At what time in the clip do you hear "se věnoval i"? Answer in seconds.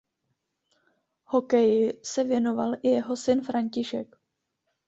2.03-2.87